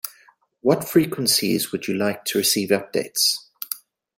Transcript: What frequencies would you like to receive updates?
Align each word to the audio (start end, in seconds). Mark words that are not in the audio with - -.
What 0.61 0.83
frequencies 0.89 1.71
would 1.71 1.87
you 1.87 1.93
like 1.93 2.25
to 2.25 2.39
receive 2.39 2.69
updates? 2.69 3.37